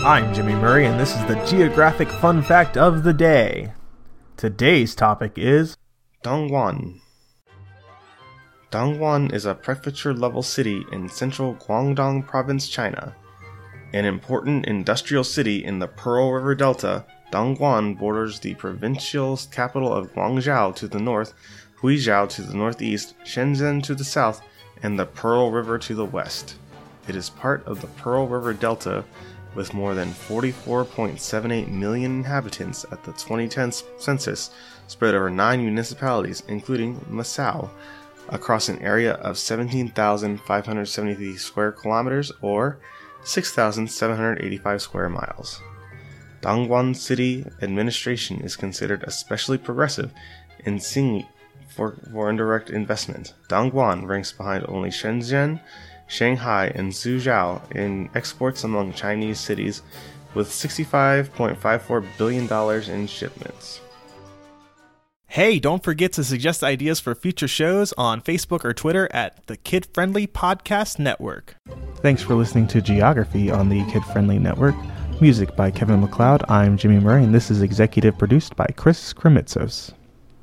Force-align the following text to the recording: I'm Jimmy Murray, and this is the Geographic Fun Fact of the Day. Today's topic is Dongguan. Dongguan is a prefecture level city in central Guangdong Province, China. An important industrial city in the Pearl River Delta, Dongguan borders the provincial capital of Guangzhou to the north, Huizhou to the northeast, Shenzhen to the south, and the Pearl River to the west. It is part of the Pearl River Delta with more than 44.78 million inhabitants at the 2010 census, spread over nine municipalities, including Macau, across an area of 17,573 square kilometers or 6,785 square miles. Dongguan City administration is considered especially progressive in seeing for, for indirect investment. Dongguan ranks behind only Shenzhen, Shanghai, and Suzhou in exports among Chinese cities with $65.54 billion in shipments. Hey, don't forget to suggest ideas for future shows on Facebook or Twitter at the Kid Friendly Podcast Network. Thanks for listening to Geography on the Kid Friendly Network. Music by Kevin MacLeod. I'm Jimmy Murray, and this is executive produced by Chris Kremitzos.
I'm 0.00 0.32
Jimmy 0.34 0.54
Murray, 0.54 0.86
and 0.86 1.00
this 1.00 1.16
is 1.16 1.24
the 1.24 1.42
Geographic 1.46 2.08
Fun 2.08 2.42
Fact 2.42 2.76
of 2.76 3.02
the 3.02 3.14
Day. 3.14 3.72
Today's 4.36 4.94
topic 4.94 5.32
is 5.36 5.76
Dongguan. 6.22 7.00
Dongguan 8.70 9.32
is 9.32 9.46
a 9.46 9.54
prefecture 9.54 10.12
level 10.12 10.42
city 10.42 10.84
in 10.92 11.08
central 11.08 11.54
Guangdong 11.54 12.26
Province, 12.26 12.68
China. 12.68 13.16
An 13.94 14.04
important 14.04 14.66
industrial 14.66 15.24
city 15.24 15.64
in 15.64 15.78
the 15.78 15.88
Pearl 15.88 16.30
River 16.30 16.54
Delta, 16.54 17.04
Dongguan 17.32 17.98
borders 17.98 18.38
the 18.38 18.54
provincial 18.54 19.40
capital 19.50 19.92
of 19.92 20.12
Guangzhou 20.12 20.76
to 20.76 20.86
the 20.86 21.00
north, 21.00 21.32
Huizhou 21.80 22.28
to 22.28 22.42
the 22.42 22.54
northeast, 22.54 23.14
Shenzhen 23.24 23.82
to 23.84 23.94
the 23.94 24.04
south, 24.04 24.42
and 24.82 24.98
the 24.98 25.06
Pearl 25.06 25.50
River 25.50 25.78
to 25.78 25.94
the 25.94 26.04
west. 26.04 26.56
It 27.08 27.16
is 27.16 27.30
part 27.30 27.64
of 27.66 27.80
the 27.80 27.86
Pearl 27.88 28.28
River 28.28 28.52
Delta 28.52 29.04
with 29.56 29.74
more 29.74 29.94
than 29.94 30.10
44.78 30.10 31.68
million 31.68 32.18
inhabitants 32.18 32.84
at 32.92 33.02
the 33.02 33.12
2010 33.12 33.72
census, 33.98 34.50
spread 34.86 35.14
over 35.14 35.30
nine 35.30 35.62
municipalities, 35.62 36.42
including 36.46 37.00
Macau, 37.10 37.70
across 38.28 38.68
an 38.68 38.78
area 38.82 39.14
of 39.14 39.38
17,573 39.38 41.36
square 41.36 41.72
kilometers 41.72 42.30
or 42.42 42.78
6,785 43.24 44.82
square 44.82 45.08
miles. 45.08 45.60
Dongguan 46.42 46.94
City 46.94 47.44
administration 47.62 48.40
is 48.40 48.54
considered 48.56 49.02
especially 49.04 49.58
progressive 49.58 50.12
in 50.64 50.78
seeing 50.78 51.26
for, 51.68 51.96
for 52.12 52.30
indirect 52.30 52.70
investment. 52.70 53.34
Dongguan 53.48 54.06
ranks 54.06 54.32
behind 54.32 54.64
only 54.68 54.90
Shenzhen, 54.90 55.60
Shanghai, 56.06 56.72
and 56.74 56.92
Suzhou 56.92 57.60
in 57.74 58.08
exports 58.14 58.64
among 58.64 58.92
Chinese 58.92 59.40
cities 59.40 59.82
with 60.34 60.48
$65.54 60.48 62.06
billion 62.18 62.90
in 62.90 63.06
shipments. 63.06 63.80
Hey, 65.28 65.58
don't 65.58 65.82
forget 65.82 66.12
to 66.14 66.24
suggest 66.24 66.62
ideas 66.62 67.00
for 67.00 67.14
future 67.14 67.48
shows 67.48 67.92
on 67.98 68.22
Facebook 68.22 68.64
or 68.64 68.72
Twitter 68.72 69.08
at 69.12 69.44
the 69.48 69.56
Kid 69.56 69.86
Friendly 69.92 70.26
Podcast 70.26 70.98
Network. 70.98 71.56
Thanks 71.96 72.22
for 72.22 72.34
listening 72.34 72.68
to 72.68 72.80
Geography 72.80 73.50
on 73.50 73.68
the 73.68 73.84
Kid 73.90 74.04
Friendly 74.04 74.38
Network. 74.38 74.76
Music 75.20 75.56
by 75.56 75.70
Kevin 75.70 76.00
MacLeod. 76.00 76.44
I'm 76.48 76.76
Jimmy 76.76 77.00
Murray, 77.00 77.24
and 77.24 77.34
this 77.34 77.50
is 77.50 77.62
executive 77.62 78.16
produced 78.16 78.54
by 78.54 78.66
Chris 78.76 79.12
Kremitzos. 79.12 79.92